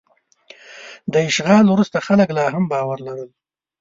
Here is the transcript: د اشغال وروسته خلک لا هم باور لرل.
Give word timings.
د 1.11 1.13
اشغال 1.29 1.65
وروسته 1.69 1.97
خلک 2.07 2.29
لا 2.37 2.45
هم 2.53 2.63
باور 2.71 2.97
لرل. 3.07 3.29